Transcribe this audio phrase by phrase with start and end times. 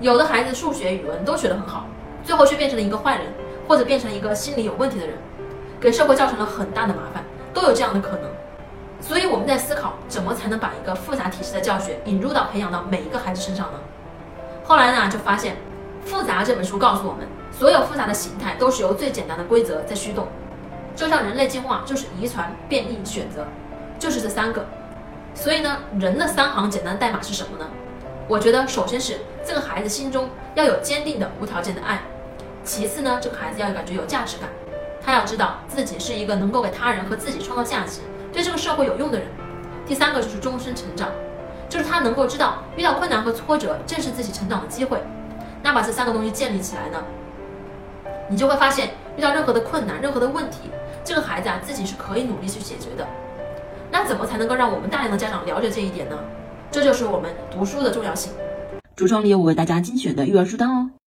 [0.00, 1.86] 有的孩子数学、语文都学得很好，
[2.22, 3.26] 最后却变成了一个坏人，
[3.66, 5.16] 或者变成一个心理有问题的人，
[5.80, 8.30] 给社会造成了很大的麻烦，都有这样的可能。
[9.00, 13.78] 所以我们在思考，怎么才能把一个复杂体系的教学引入到培养到每一个孩子身上呢？
[14.64, 15.56] 后来呢，就发现
[16.08, 20.28] 《复杂》这本书告诉我们，所有复杂的形态都是由最简单的规则在驱动。
[20.94, 23.46] 就像人类进化就是遗传、变异、选择，
[23.98, 24.64] 就是这三个。
[25.34, 27.66] 所以呢，人的三行简单代码是什么呢？
[28.28, 31.98] 我觉得首先是这个孩子心中要有坚定的无条件的爱，
[32.62, 34.50] 其次呢，这个孩子要感觉有价值感，
[35.02, 39.26] 他要知道自己是一个能够给他人和自己创造价值、对这个社会有用的人。
[39.86, 41.08] 第三个就是终身成长，
[41.70, 45.02] 就是他能够知道遇到困难和挫折正是自己成长的机会。
[45.62, 47.02] 那把这三个东西建立起来呢，
[48.28, 50.70] 你就会发现遇到任何的困难、任何的问题，
[51.02, 53.06] 这个孩子啊自己是可以努力去解决的。
[53.90, 56.18] 那怎么才能够让我们大量的家长了解这一点呢？
[56.70, 58.32] 这就是我们读书的重要性。
[58.96, 60.90] 橱窗里有我为大家精选的育儿书单哦。